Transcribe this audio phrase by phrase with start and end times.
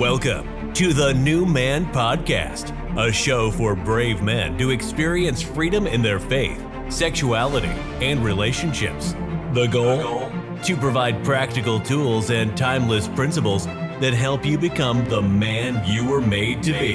[0.00, 6.00] Welcome to the New Man Podcast, a show for brave men to experience freedom in
[6.00, 7.68] their faith, sexuality,
[8.00, 9.12] and relationships.
[9.52, 10.32] The goal?
[10.62, 16.22] To provide practical tools and timeless principles that help you become the man you were
[16.22, 16.94] made to be.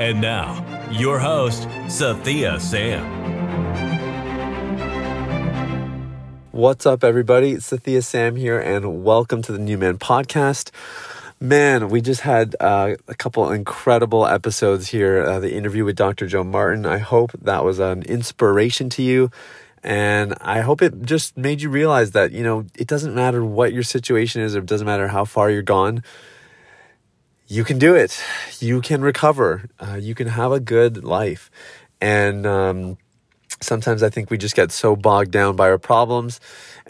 [0.00, 3.04] And now, your host, Sathiya Sam.
[6.52, 7.54] What's up, everybody?
[7.54, 10.70] Sathiya Sam here, and welcome to the New Man Podcast.
[11.42, 15.22] Man, we just had uh, a couple incredible episodes here.
[15.24, 16.26] Uh, the interview with Dr.
[16.26, 16.84] Joe Martin.
[16.84, 19.30] I hope that was an inspiration to you.
[19.82, 23.72] And I hope it just made you realize that, you know, it doesn't matter what
[23.72, 26.04] your situation is, or it doesn't matter how far you're gone.
[27.46, 28.22] You can do it.
[28.58, 29.64] You can recover.
[29.78, 31.50] Uh, you can have a good life.
[32.02, 32.98] And, um,
[33.62, 36.40] sometimes I think we just get so bogged down by our problems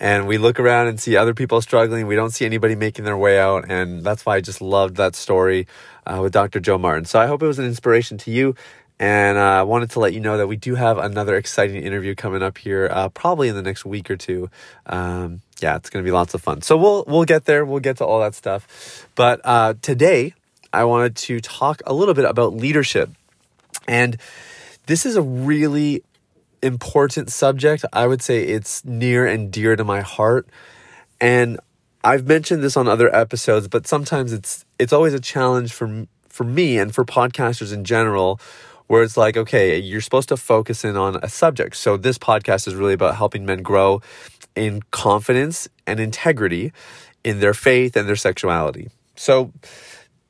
[0.01, 2.07] and we look around and see other people struggling.
[2.07, 3.71] We don't see anybody making their way out.
[3.71, 5.67] And that's why I just loved that story
[6.07, 6.59] uh, with Dr.
[6.59, 7.05] Joe Martin.
[7.05, 8.57] So I hope it was an inspiration to you.
[8.99, 12.15] And uh, I wanted to let you know that we do have another exciting interview
[12.15, 14.51] coming up here, uh, probably in the next week or two.
[14.87, 16.63] Um, yeah, it's going to be lots of fun.
[16.63, 17.65] So we'll we'll get there.
[17.65, 19.07] We'll get to all that stuff.
[19.15, 20.35] But uh, today,
[20.73, 23.09] I wanted to talk a little bit about leadership,
[23.89, 24.19] and
[24.85, 26.03] this is a really
[26.63, 27.85] important subject.
[27.93, 30.49] I would say it's near and dear to my heart.
[31.21, 31.59] And
[32.03, 36.45] I've mentioned this on other episodes, but sometimes it's it's always a challenge for for
[36.45, 38.41] me and for podcasters in general
[38.87, 41.77] where it's like, okay, you're supposed to focus in on a subject.
[41.77, 44.01] So this podcast is really about helping men grow
[44.57, 46.73] in confidence and integrity
[47.23, 48.89] in their faith and their sexuality.
[49.15, 49.53] So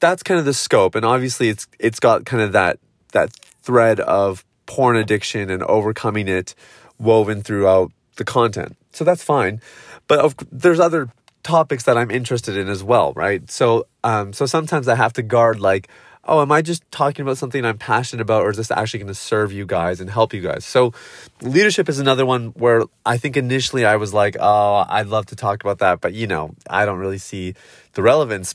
[0.00, 2.78] that's kind of the scope and obviously it's it's got kind of that
[3.12, 3.30] that
[3.62, 6.54] thread of porn addiction and overcoming it
[6.98, 8.76] woven throughout the content.
[8.92, 9.60] So that's fine.
[10.06, 11.10] But of, there's other
[11.42, 13.50] topics that I'm interested in as well, right?
[13.50, 15.88] So um so sometimes I have to guard like
[16.24, 19.08] oh, am I just talking about something I'm passionate about, or is this actually going
[19.08, 20.64] to serve you guys and help you guys?
[20.66, 20.92] So,
[21.40, 25.36] leadership is another one where I think initially I was like, oh, I'd love to
[25.36, 27.54] talk about that, but you know, I don't really see
[27.94, 28.54] the relevance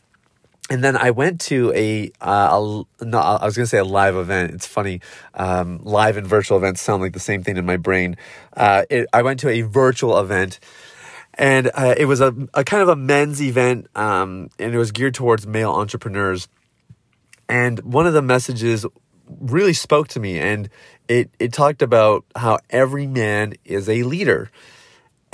[0.69, 2.59] and then I went to a, uh,
[2.99, 4.51] a no, I was going to say a live event.
[4.53, 4.99] It's funny.
[5.35, 8.17] Um, live and virtual events sound like the same thing in my brain.
[8.55, 10.59] Uh, it, I went to a virtual event
[11.35, 14.91] and uh, it was a, a, kind of a men's event um, and it was
[14.91, 16.47] geared towards male entrepreneurs.
[17.47, 18.87] And one of the messages
[19.27, 20.69] really spoke to me and
[21.07, 24.49] it, it talked about how every man is a leader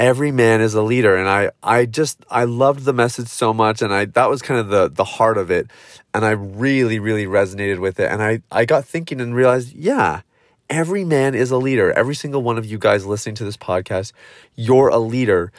[0.02, 1.16] every man is a leader.
[1.16, 4.60] And i i just i loved the message so much and i that was kind
[4.60, 5.68] of the the heart of it.
[6.14, 8.12] And i really really resonated with it.
[8.12, 10.22] And i i got thinking and realized yeah
[10.70, 11.92] every man is a leader.
[11.92, 14.12] Every single one of you guys listening to this podcast
[14.56, 15.52] you're a leader.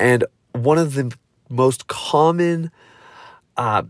[0.00, 1.16] And one of the
[1.48, 2.72] most common
[3.56, 3.84] uh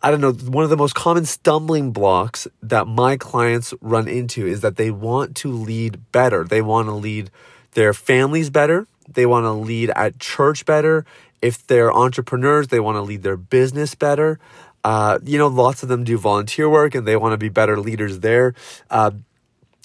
[0.00, 4.46] I don't know, one of the most common stumbling blocks that my clients run into
[4.46, 6.44] is that they want to lead better.
[6.44, 7.30] They want to lead
[7.72, 11.04] their families better they want to lead at church better.
[11.40, 14.38] If they're entrepreneurs, they want to lead their business better.
[14.84, 17.78] Uh, you know, lots of them do volunteer work and they want to be better
[17.78, 18.54] leaders there.
[18.90, 19.10] Uh,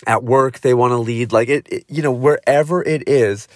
[0.05, 3.47] at work, they want to lead like it, it, you know, wherever it is.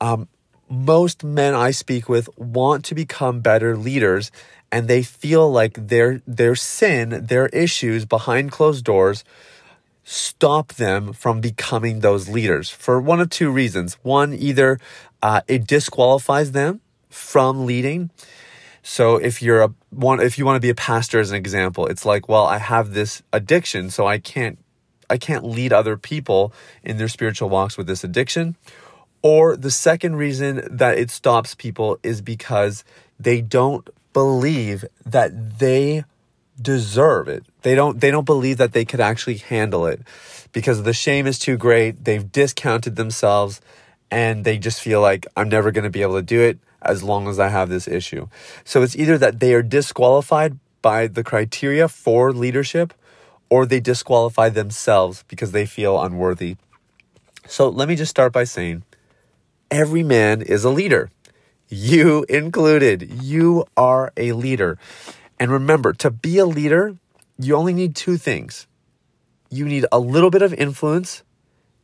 [0.00, 0.28] Um,
[0.68, 4.30] most men I speak with want to become better leaders
[4.72, 9.24] and they feel like their their sin, their issues behind closed doors
[10.04, 13.94] stop them from becoming those leaders for one of two reasons.
[14.02, 14.78] One, either
[15.24, 18.10] uh, it disqualifies them from leading.
[18.82, 21.86] So if you're a one, if you want to be a pastor as an example,
[21.86, 24.58] it's like, well, I have this addiction, so I can't,
[25.08, 26.52] I can't lead other people
[26.82, 28.56] in their spiritual walks with this addiction.
[29.22, 32.84] Or the second reason that it stops people is because
[33.18, 36.04] they don't believe that they
[36.60, 37.46] deserve it.
[37.62, 40.02] They don't they don't believe that they could actually handle it
[40.52, 42.04] because the shame is too great.
[42.04, 43.62] They've discounted themselves
[44.14, 47.02] and they just feel like I'm never going to be able to do it as
[47.02, 48.28] long as I have this issue.
[48.62, 52.94] So it's either that they are disqualified by the criteria for leadership
[53.50, 56.54] or they disqualify themselves because they feel unworthy.
[57.48, 58.84] So let me just start by saying
[59.68, 61.10] every man is a leader.
[61.68, 63.10] You included.
[63.20, 64.78] You are a leader.
[65.40, 66.96] And remember, to be a leader,
[67.36, 68.68] you only need two things
[69.50, 71.22] you need a little bit of influence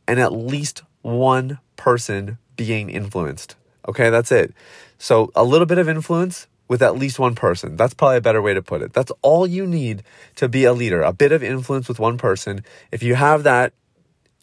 [0.05, 3.55] and at least one person being influenced.
[3.87, 4.53] Okay, that's it.
[4.99, 7.75] So, a little bit of influence with at least one person.
[7.75, 8.93] That's probably a better way to put it.
[8.93, 10.03] That's all you need
[10.35, 11.01] to be a leader.
[11.01, 12.63] A bit of influence with one person.
[12.91, 13.73] If you have that,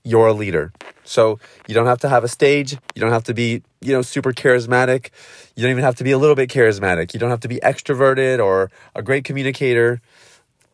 [0.03, 0.73] you're a leader.
[1.05, 1.39] So
[1.69, 2.73] you don't have to have a stage.
[2.95, 5.11] You don't have to be, you know, super charismatic.
[5.55, 7.15] You don't even have to be a little bit charismatic.
[7.15, 10.01] You don't have to be extroverted or a great communicator.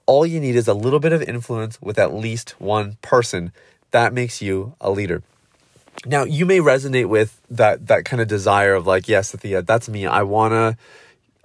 [0.06, 3.52] All you need is a little bit of influence with at least one person.
[3.90, 5.22] That makes you a leader.
[6.06, 9.88] Now, you may resonate with that that kind of desire of like, yes, Thea, that's
[9.88, 10.06] me.
[10.06, 10.76] I want to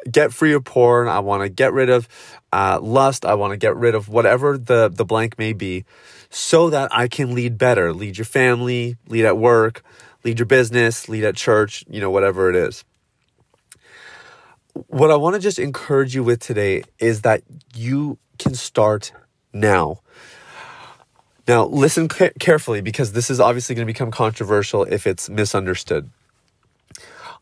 [0.10, 1.08] get free of porn.
[1.08, 2.08] I want to get rid of
[2.52, 3.26] uh, lust.
[3.26, 5.86] I want to get rid of whatever the, the blank may be
[6.30, 9.84] so that I can lead better, lead your family, lead at work,
[10.24, 12.84] lead your business, lead at church, you know, whatever it is.
[14.88, 17.44] What I want to just encourage you with today is that
[17.76, 19.12] you can start
[19.54, 20.00] now.
[21.50, 26.12] Now, listen carefully because this is obviously going to become controversial if it's misunderstood.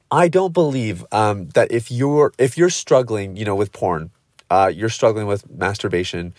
[0.10, 4.12] I don't believe um, that if you're if you're struggling, you know, with porn,
[4.50, 6.34] uh, you're struggling with masturbation,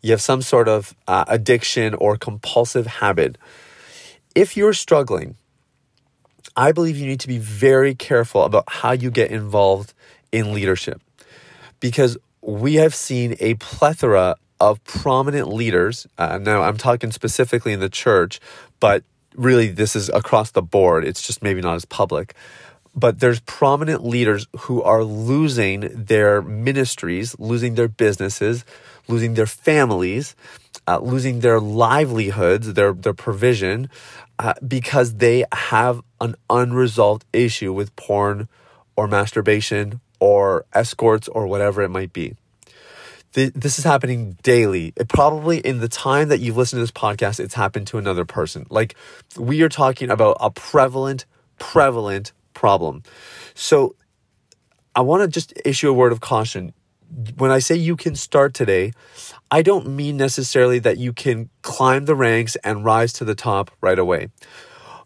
[0.00, 3.36] you have some sort of uh, addiction or compulsive habit.
[4.36, 5.34] If you're struggling,
[6.56, 9.92] I believe you need to be very careful about how you get involved
[10.30, 11.02] in leadership
[11.80, 16.06] because we have seen a plethora of prominent leaders.
[16.16, 18.40] Uh, now, I'm talking specifically in the church,
[18.80, 21.04] but really this is across the board.
[21.04, 22.34] It's just maybe not as public
[22.98, 28.64] but there's prominent leaders who are losing their ministries, losing their businesses,
[29.06, 30.34] losing their families,
[30.88, 33.88] uh, losing their livelihoods, their their provision,
[34.40, 38.48] uh, because they have an unresolved issue with porn
[38.96, 42.34] or masturbation or escorts or whatever it might be.
[43.46, 44.92] This is happening daily.
[44.96, 48.24] It probably in the time that you've listened to this podcast, it's happened to another
[48.24, 48.66] person.
[48.68, 48.96] Like
[49.36, 51.24] we are talking about a prevalent,
[51.60, 53.04] prevalent problem.
[53.54, 53.94] So
[54.96, 56.72] I want to just issue a word of caution.
[57.36, 58.92] When I say you can start today,
[59.52, 63.70] I don't mean necessarily that you can climb the ranks and rise to the top
[63.80, 64.30] right away.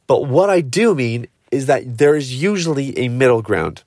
[0.07, 3.83] But what I do mean is that there is usually a middle ground.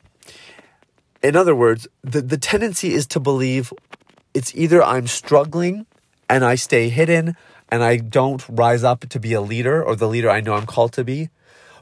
[1.24, 3.74] In other words, the, the tendency is to believe
[4.36, 5.88] it's either I'm struggling
[6.30, 7.38] and I stay hidden
[7.70, 10.66] and I don't rise up to be a leader or the leader I know I'm
[10.66, 11.30] called to be,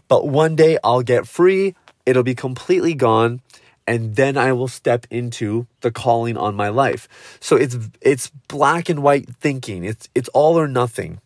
[0.07, 3.41] but one day I'll get free, it'll be completely gone,
[3.87, 7.37] and then I will step into the calling on my life.
[7.41, 9.83] So it's it's black and white thinking.
[9.83, 11.19] It's it's all or nothing.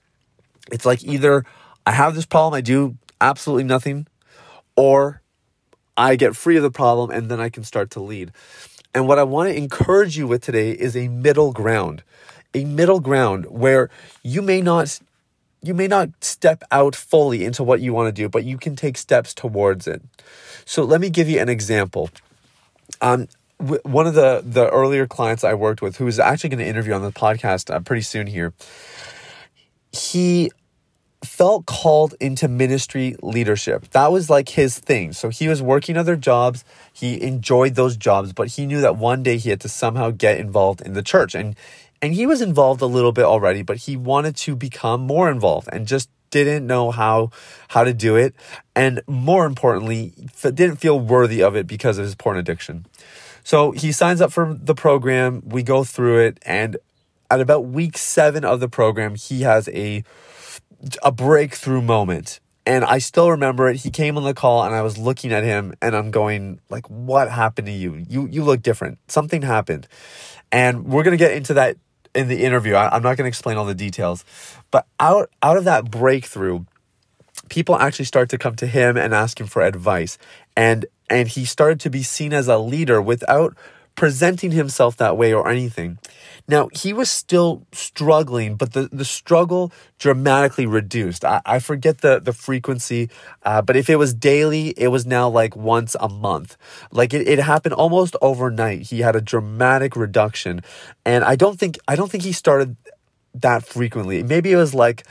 [0.71, 1.45] It's like either
[1.85, 4.07] I have this problem, I do absolutely nothing,
[4.75, 5.21] or
[5.97, 8.31] I get free of the problem and then I can start to lead.
[8.93, 12.03] And what I want to encourage you with today is a middle ground.
[12.53, 13.89] A middle ground where
[14.23, 14.99] you may not
[15.61, 18.75] you may not step out fully into what you want to do, but you can
[18.75, 20.01] take steps towards it.
[20.65, 22.09] So let me give you an example.
[23.01, 26.67] Um, one of the the earlier clients I worked with, who is actually going to
[26.67, 28.53] interview on the podcast uh, pretty soon here,
[29.91, 30.51] he
[31.27, 33.89] felt called into ministry leadership.
[33.91, 35.13] That was like his thing.
[35.13, 36.63] So he was working other jobs.
[36.91, 40.39] He enjoyed those jobs, but he knew that one day he had to somehow get
[40.39, 41.35] involved in the church.
[41.35, 41.55] And
[42.01, 45.67] and he was involved a little bit already, but he wanted to become more involved
[45.71, 47.31] and just didn't know how
[47.69, 48.35] how to do it
[48.75, 52.85] and more importantly didn't feel worthy of it because of his porn addiction.
[53.43, 56.77] So he signs up for the program, we go through it and
[57.31, 60.03] at about week 7 of the program he has a
[61.03, 62.39] a breakthrough moment.
[62.65, 63.77] And I still remember it.
[63.77, 66.89] He came on the call and I was looking at him and I'm going like
[66.89, 68.05] what happened to you?
[68.09, 68.99] You you look different.
[69.07, 69.87] Something happened.
[70.51, 71.77] And we're going to get into that
[72.13, 72.73] in the interview.
[72.73, 74.25] I, am not going to explain all the details,
[74.71, 76.65] but out out of that breakthrough,
[77.49, 80.17] people actually start to come to him and ask him for advice,
[80.55, 83.55] and and he started to be seen as a leader without
[83.97, 85.97] presenting himself that way or anything.
[86.47, 91.25] Now, he was still struggling, but the, the struggle dramatically reduced.
[91.25, 93.09] I, I forget the, the frequency,
[93.43, 96.55] uh, but if it was daily, it was now like once a month.
[96.91, 98.83] Like it, it happened almost overnight.
[98.83, 100.61] He had a dramatic reduction.
[101.03, 102.77] And I don't think, I don't think he started
[103.33, 104.23] that frequently.
[104.23, 105.05] Maybe it was like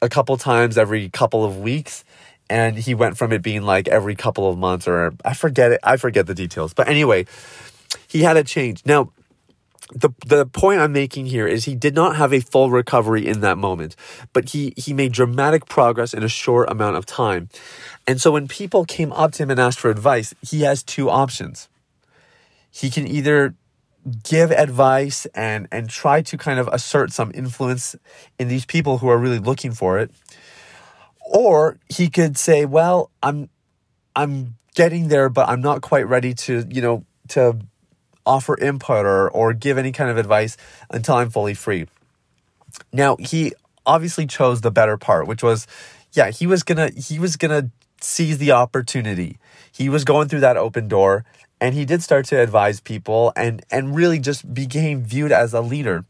[0.00, 2.04] a couple times every couple of weeks
[2.48, 5.80] and he went from it being like every couple of months or I forget it.
[5.82, 6.72] I forget the details.
[6.72, 7.26] But anyway,
[8.08, 8.82] he had a change.
[8.84, 9.12] Now,
[9.92, 13.40] the the point I'm making here is he did not have a full recovery in
[13.40, 13.96] that moment,
[14.32, 17.48] but he he made dramatic progress in a short amount of time.
[18.06, 21.08] And so when people came up to him and asked for advice, he has two
[21.08, 21.68] options.
[22.70, 23.54] He can either
[24.24, 27.96] give advice and and try to kind of assert some influence
[28.38, 30.10] in these people who are really looking for it,
[31.20, 33.48] or he could say, "Well, I'm
[34.14, 37.58] I'm getting there, but I'm not quite ready to, you know, to
[38.28, 40.56] offer input or, or give any kind of advice
[40.90, 41.86] until I'm fully free.
[42.92, 43.54] Now, he
[43.86, 45.66] obviously chose the better part, which was,
[46.12, 47.70] yeah, he was gonna he was gonna
[48.00, 49.38] seize the opportunity.
[49.72, 51.24] He was going through that open door
[51.60, 55.60] and he did start to advise people and and really just became viewed as a
[55.60, 56.04] leader.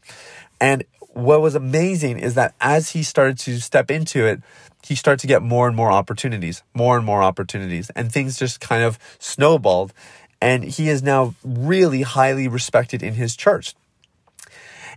[0.61, 0.83] And
[1.13, 4.41] what was amazing is that as he started to step into it,
[4.85, 8.59] he started to get more and more opportunities, more and more opportunities, and things just
[8.59, 9.93] kind of snowballed.
[10.41, 13.75] And he is now really highly respected in his church.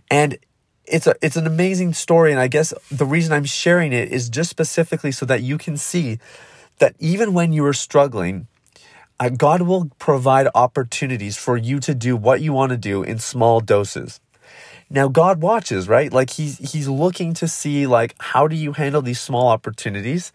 [0.09, 0.37] And
[0.85, 4.29] it's a it's an amazing story and I guess the reason I'm sharing it is
[4.29, 6.19] just specifically so that you can see
[6.79, 8.47] that even when you are struggling
[9.19, 13.19] uh, God will provide opportunities for you to do what you want to do in
[13.19, 14.19] small doses.
[14.89, 16.11] Now God watches, right?
[16.11, 20.33] Like he's he's looking to see like how do you handle these small opportunities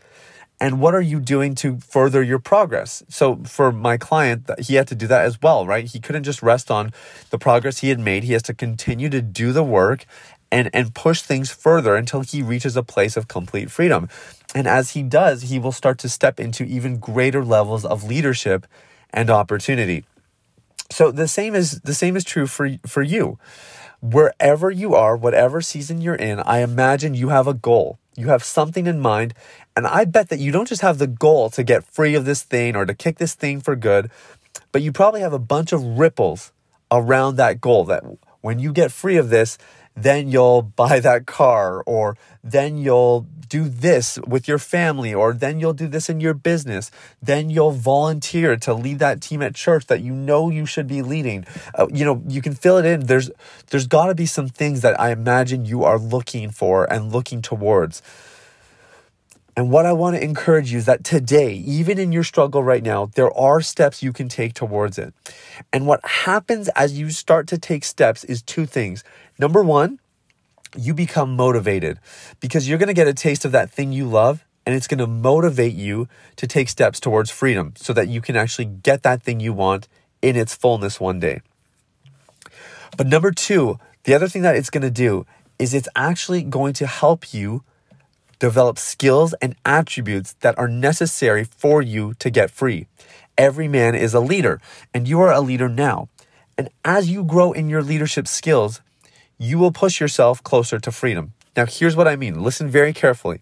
[0.61, 3.03] and what are you doing to further your progress?
[3.09, 5.85] So for my client he had to do that as well right?
[5.85, 6.93] He couldn't just rest on
[7.31, 8.25] the progress he had made.
[8.25, 10.05] He has to continue to do the work
[10.50, 14.09] and and push things further until he reaches a place of complete freedom.
[14.55, 18.67] And as he does he will start to step into even greater levels of leadership
[19.12, 20.05] and opportunity.
[20.91, 23.38] So the same is the same is true for for you.
[24.00, 27.99] Wherever you are whatever season you're in i imagine you have a goal.
[28.17, 29.35] You have something in mind
[29.78, 32.42] and i bet that you don't just have the goal to get free of this
[32.42, 34.11] thing or to kick this thing for good
[34.73, 36.52] but you probably have a bunch of ripples
[36.90, 38.02] around that goal that
[38.40, 39.56] when you get free of this
[40.02, 45.58] then you'll buy that car, or then you'll do this with your family, or then
[45.58, 46.90] you'll do this in your business.
[47.23, 51.02] Then you'll volunteer to lead that team at church that you know you should be
[51.02, 51.47] leading.
[51.75, 53.06] Uh, you know, you can fill it in.
[53.06, 53.30] There's
[53.68, 57.42] there's got to be some things that I imagine you are looking for and looking
[57.42, 58.02] towards.
[59.59, 62.81] And what I want to encourage you is that today, even in your struggle right
[62.81, 65.12] now, there are steps you can take towards it.
[65.73, 69.03] And what happens as you start to take steps is two things.
[69.37, 69.99] Number one,
[70.77, 71.99] you become motivated
[72.38, 74.99] because you're going to get a taste of that thing you love and it's going
[74.99, 79.25] to motivate you to take steps towards freedom so that you can actually get that
[79.25, 79.88] thing you want
[80.23, 81.41] in its fullness one day.
[82.97, 85.27] But number two, the other thing that it's going to do
[85.59, 87.65] is it's actually going to help you
[88.38, 92.87] develop skills and attributes that are necessary for you to get free.
[93.37, 94.61] Every man is a leader,
[94.92, 96.09] and you are a leader now.
[96.57, 98.80] And as you grow in your leadership skills,
[99.38, 101.33] you will push yourself closer to freedom.
[101.57, 103.40] Now, here's what I mean listen very carefully.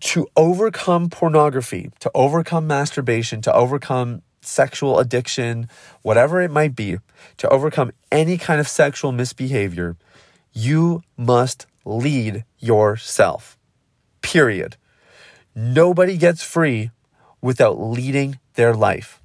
[0.00, 5.68] To overcome pornography, to overcome masturbation, to overcome sexual addiction,
[6.02, 6.98] whatever it might be,
[7.38, 9.96] to overcome any kind of sexual misbehavior,
[10.52, 13.58] you must lead yourself.
[14.20, 14.76] Period.
[15.54, 16.90] Nobody gets free
[17.40, 19.20] without leading their life.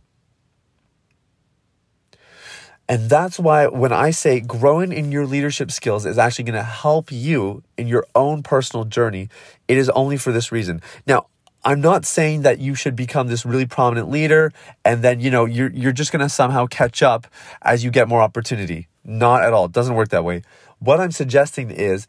[2.90, 6.64] And that's why when I say growing in your leadership skills is actually going to
[6.64, 9.30] help you in your own personal journey,
[9.68, 10.82] it is only for this reason.
[11.08, 11.28] Now,
[11.66, 14.52] I'm not saying that you should become this really prominent leader
[14.84, 17.26] and then, you know, you're you're just going to somehow catch up
[17.62, 18.90] as you get more opportunity.
[19.06, 19.66] Not at all.
[19.66, 20.42] It doesn't work that way.
[20.80, 22.06] What I'm suggesting is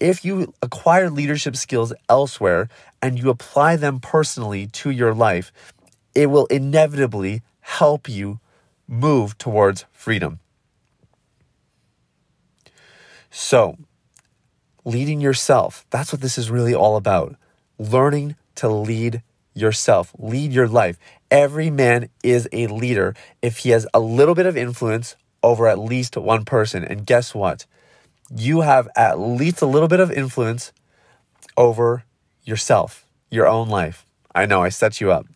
[0.00, 2.68] if you acquire leadership skills elsewhere
[3.02, 5.52] and you apply them personally to your life,
[6.14, 8.40] it will inevitably help you
[8.86, 10.40] move towards freedom.
[13.30, 13.76] So,
[14.84, 17.36] leading yourself, that's what this is really all about.
[17.78, 19.22] Learning to lead
[19.54, 20.98] yourself, lead your life.
[21.30, 25.78] Every man is a leader if he has a little bit of influence over at
[25.78, 26.82] least one person.
[26.84, 27.66] And guess what?
[28.34, 30.72] You have at least a little bit of influence
[31.56, 32.04] over
[32.44, 34.06] yourself, your own life.
[34.34, 35.26] I know I set you up.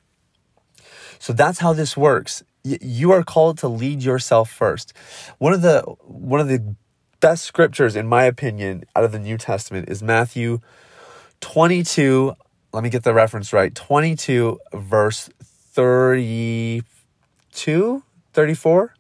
[1.18, 2.42] So that's how this works.
[2.64, 4.92] You are called to lead yourself first.
[5.38, 6.74] One of the one of the
[7.20, 10.60] best scriptures in my opinion out of the New Testament is Matthew
[11.40, 12.34] 22,
[12.72, 13.74] let me get the reference right.
[13.74, 18.94] 22 verse 32, 34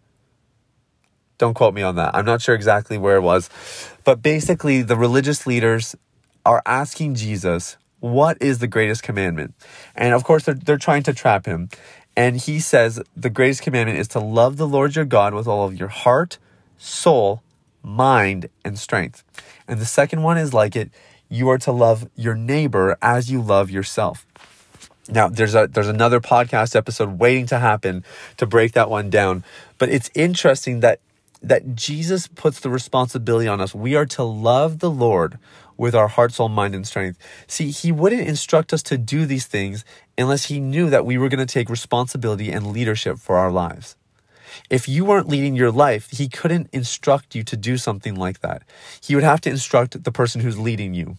[1.42, 2.14] don't quote me on that.
[2.14, 3.50] I'm not sure exactly where it was.
[4.04, 5.96] But basically, the religious leaders
[6.46, 9.52] are asking Jesus, what is the greatest commandment?
[9.96, 11.68] And of course, they're, they're trying to trap him.
[12.16, 15.66] And he says, the greatest commandment is to love the Lord your God with all
[15.66, 16.38] of your heart,
[16.78, 17.42] soul,
[17.82, 19.24] mind, and strength.
[19.66, 20.92] And the second one is like it
[21.28, 24.26] you are to love your neighbor as you love yourself.
[25.08, 28.04] Now, there's a there's another podcast episode waiting to happen
[28.36, 29.42] to break that one down.
[29.78, 31.00] But it's interesting that
[31.42, 33.74] that Jesus puts the responsibility on us.
[33.74, 35.38] We are to love the Lord
[35.76, 37.18] with our heart, soul, mind, and strength.
[37.46, 39.84] See, He wouldn't instruct us to do these things
[40.16, 43.96] unless He knew that we were going to take responsibility and leadership for our lives.
[44.70, 48.62] If you weren't leading your life, he couldn't instruct you to do something like that.
[49.00, 51.16] He would have to instruct the person who's leading you,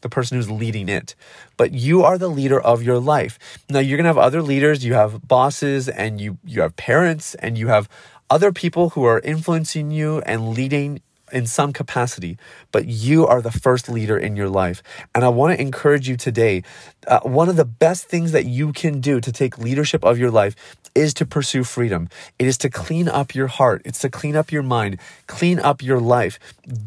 [0.00, 1.14] the person who's leading it.
[1.56, 3.38] But you are the leader of your life.
[3.68, 7.34] Now you're going to have other leaders, you have bosses and you you have parents
[7.36, 7.88] and you have
[8.30, 11.00] other people who are influencing you and leading
[11.32, 12.38] in some capacity,
[12.70, 14.82] but you are the first leader in your life.
[15.14, 16.62] And I want to encourage you today.
[17.06, 20.30] Uh, one of the best things that you can do to take leadership of your
[20.30, 20.54] life
[20.94, 22.08] is to pursue freedom.
[22.38, 23.82] It is to clean up your heart.
[23.84, 26.38] It's to clean up your mind, clean up your life.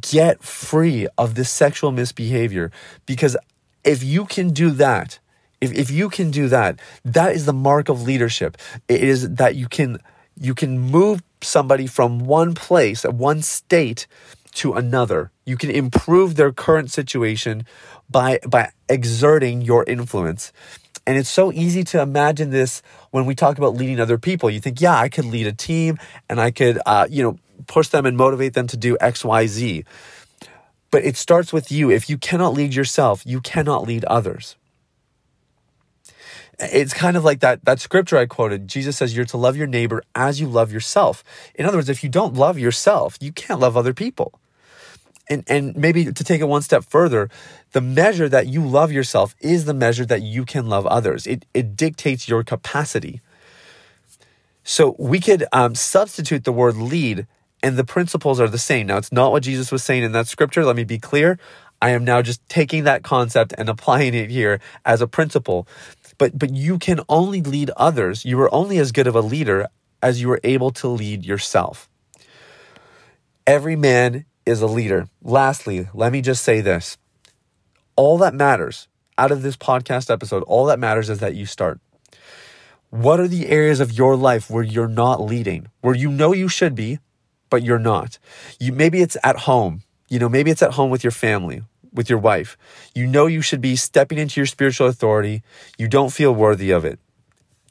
[0.01, 2.72] Get free of this sexual misbehavior.
[3.05, 3.36] Because
[3.84, 5.19] if you can do that,
[5.62, 8.58] if, if you can do that, that is the mark of leadership.
[8.88, 10.00] It is that you can
[10.41, 14.08] you can move somebody from one place, one state
[14.53, 15.31] to another.
[15.46, 17.65] You can improve their current situation
[18.10, 20.51] by by exerting your influence.
[21.05, 24.50] And it's so easy to imagine this when we talk about leading other people.
[24.50, 25.98] You think, yeah, I could lead a team
[26.29, 29.48] and I could, uh, you know, push them and motivate them to do X, Y,
[29.48, 29.86] Z.
[30.91, 31.89] But it starts with you.
[31.89, 34.55] If you cannot lead yourself, you cannot lead others
[36.60, 38.68] it's kind of like that that scripture I quoted.
[38.68, 41.24] Jesus says you're to love your neighbor as you love yourself.
[41.56, 44.39] In other words, if you don't love yourself, you can't love other people.
[45.30, 47.30] And and maybe to take it one step further,
[47.72, 51.28] the measure that you love yourself is the measure that you can love others.
[51.28, 53.22] It it dictates your capacity.
[54.63, 57.25] So we could um, substitute the word lead,
[57.63, 58.88] and the principles are the same.
[58.88, 60.63] Now, it's not what Jesus was saying in that scripture.
[60.63, 61.39] Let me be clear.
[61.82, 65.68] I am now just taking that concept and applying it here as a principle
[66.20, 68.24] but but you can only lead others.
[68.24, 69.68] You are only as good of a leader
[70.04, 71.90] as you are able to lead yourself.
[73.48, 75.08] Every man is a leader.
[75.24, 76.98] Lastly let me just say this.
[77.96, 81.80] All that matters out of this podcast episode all that matters is that you start.
[82.92, 86.48] What are the areas of your life where you're not leading where you know you
[86.48, 87.00] should be
[87.50, 88.20] but you're not?
[88.60, 89.82] You maybe it's at home.
[90.10, 91.64] You know maybe it's at home with your family
[92.00, 92.58] with your wife.
[92.96, 95.44] You know you should be stepping into your spiritual authority.
[95.77, 96.98] You don't feel worthy of it.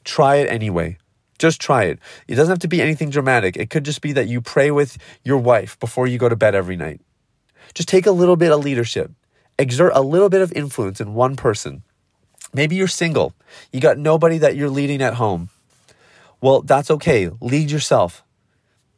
[0.03, 0.99] Try it anyway.
[1.39, 1.97] Just try it.
[2.27, 3.57] It doesn't have to be anything dramatic.
[3.57, 6.53] It could just be that you pray with your wife before you go to bed
[6.53, 7.01] every night.
[7.73, 9.09] Just take a little bit of leadership,
[9.57, 11.81] exert a little bit of influence in one person.
[12.53, 13.33] Maybe you're single,
[13.73, 15.49] you got nobody that you're leading at home.
[16.39, 17.31] Well, that's okay.
[17.41, 18.23] Lead yourself.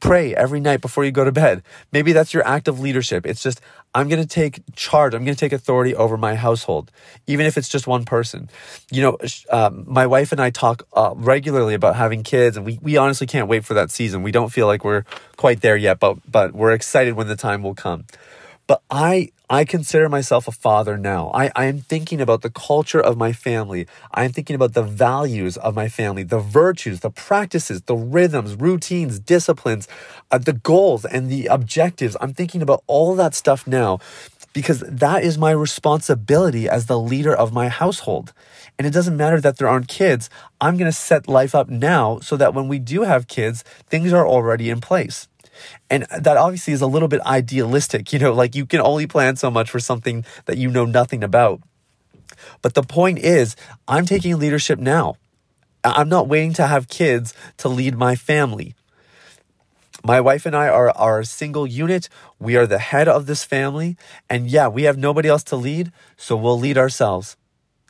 [0.02, 1.64] Pray every night before you go to bed.
[1.92, 3.26] Maybe that's your act of leadership.
[3.26, 3.62] It's just,
[3.94, 5.14] I'm going to take charge.
[5.14, 6.92] I'm going to take authority over my household,
[7.28, 8.50] even if it's just one person.
[8.92, 9.18] You know,
[9.50, 13.28] uh, my wife and I talk uh, regularly about having kids, and we, we honestly
[13.28, 14.24] can't wait for that season.
[14.24, 15.04] We don't feel like we're
[15.38, 18.06] quite there yet, but, but we're excited when the time will come.
[18.66, 21.30] But I, I consider myself a father now.
[21.34, 23.86] I, I am thinking about the culture of my family.
[24.14, 28.56] I am thinking about the values of my family, the virtues, the practices, the rhythms,
[28.56, 29.90] routines, disciplines,
[30.32, 32.16] uh, the goals, and the objectives.
[32.22, 34.00] I'm thinking about all that stuff now
[34.54, 38.32] because that is my responsibility as the leader of my household.
[38.80, 40.30] And it doesn't matter that there aren't kids.
[40.62, 44.14] I'm going to set life up now so that when we do have kids, things
[44.14, 45.28] are already in place.
[45.90, 49.36] And that obviously is a little bit idealistic, you know, like you can only plan
[49.36, 51.62] so much for something that you know nothing about.
[52.62, 53.56] But the point is,
[53.88, 55.16] I'm taking leadership now.
[55.84, 58.76] I'm not waiting to have kids to lead my family.
[60.04, 62.10] My wife and I are, are a single unit.
[62.40, 63.98] We are the head of this family.
[64.30, 67.38] And yeah, we have nobody else to lead, so we'll lead ourselves.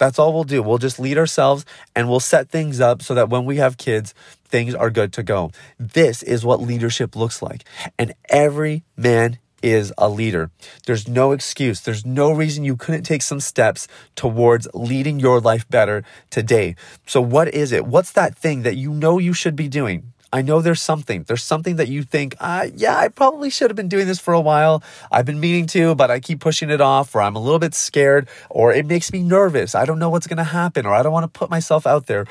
[0.01, 0.63] That's all we'll do.
[0.63, 1.63] We'll just lead ourselves
[1.95, 5.21] and we'll set things up so that when we have kids, things are good to
[5.21, 5.51] go.
[5.77, 7.65] This is what leadership looks like.
[7.99, 10.49] And every man is a leader.
[10.87, 11.81] There's no excuse.
[11.81, 16.75] There's no reason you couldn't take some steps towards leading your life better today.
[17.05, 17.85] So, what is it?
[17.85, 20.10] What's that thing that you know you should be doing?
[20.33, 21.23] I know there's something.
[21.23, 24.33] There's something that you think, uh, yeah, I probably should have been doing this for
[24.33, 24.81] a while.
[25.11, 27.73] I've been meaning to, but I keep pushing it off, or I'm a little bit
[27.73, 29.75] scared, or it makes me nervous.
[29.75, 32.07] I don't know what's going to happen, or I don't want to put myself out
[32.07, 32.25] there.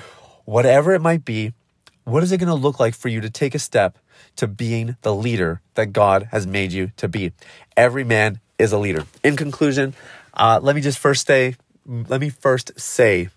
[0.46, 1.52] Whatever it might be,
[2.04, 3.98] what is it going to look like for you to take a step
[4.36, 7.32] to being the leader that God has made you to be?
[7.76, 9.04] Every man is a leader.
[9.22, 9.94] In conclusion,
[10.32, 13.28] uh, let me just first say, let me first say,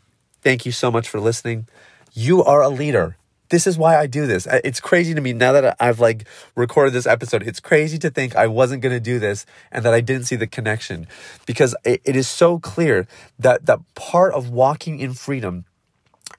[0.42, 1.68] thank you so much for listening.
[2.14, 3.18] You are a leader
[3.54, 4.48] this is why I do this.
[4.64, 7.44] It's crazy to me now that I've like recorded this episode.
[7.44, 10.36] It's crazy to think I wasn't going to do this and that I didn't see
[10.36, 11.06] the connection
[11.46, 13.06] because it, it is so clear
[13.38, 15.66] that that part of walking in freedom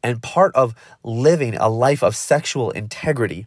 [0.02, 0.74] and part of
[1.04, 3.46] living a life of sexual integrity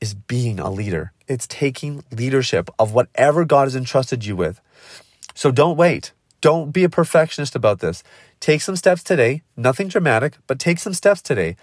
[0.00, 1.12] is being a leader.
[1.28, 4.60] It's taking leadership of whatever God has entrusted you with.
[5.36, 6.10] So don't wait.
[6.40, 8.02] Don't be a perfectionist about this.
[8.40, 11.56] Take some steps today, nothing dramatic, but take some steps today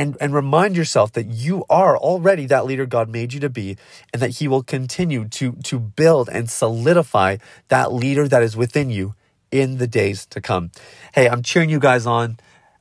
[0.00, 3.76] and, and remind yourself that you are already that leader God made you to be
[4.14, 7.36] and that He will continue to, to build and solidify
[7.68, 9.14] that leader that is within you
[9.50, 10.70] in the days to come.
[11.14, 12.38] Hey, I'm cheering you guys on.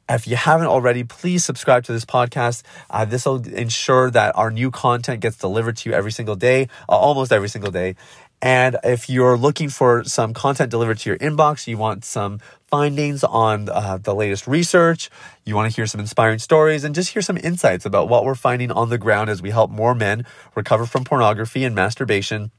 [0.08, 2.64] If you haven't already, please subscribe to this podcast.
[2.90, 6.70] Uh, this will ensure that our new content gets delivered to you every single day,
[6.88, 7.96] uh, almost every single day.
[8.42, 13.24] And if you're looking for some content delivered to your inbox, you want some findings
[13.24, 15.10] on uh, the latest research,
[15.46, 18.36] you want to hear some inspiring stories, and just hear some insights about what we're
[18.36, 20.26] finding on the ground as we help more men
[20.56, 22.52] recover from pornography and masturbation,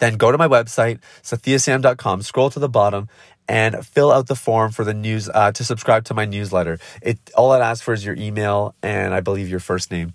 [0.00, 3.08] then go to my website, sathiyasam.com, scroll to the bottom,
[3.48, 6.78] and fill out the form for the news uh, to subscribe to my newsletter.
[7.00, 10.14] It all it asks for is your email and I believe your first name.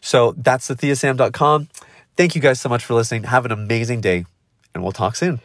[0.00, 1.68] So that's sathiyasam.com.
[2.16, 3.24] Thank you guys so much for listening.
[3.24, 4.26] Have an amazing day,
[4.76, 5.40] and we'll talk soon.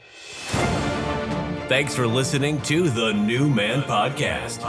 [1.68, 4.60] Thanks for listening to the New Man Podcast.